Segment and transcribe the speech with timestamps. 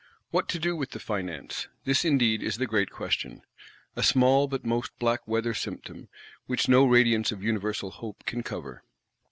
[0.31, 1.67] What to do with the Finance?
[1.83, 3.43] This indeed is the great question:
[3.95, 6.07] a small but most black weather symptom,
[6.47, 8.83] which no radiance of universal hope can cover.